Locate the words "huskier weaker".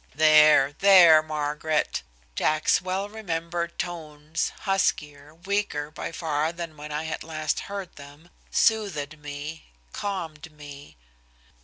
4.61-5.91